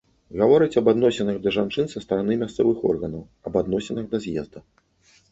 [0.41, 4.59] Гавораць аб адносінах да жанчын са стараны мясцовых органаў, аб адносінах да з'езда.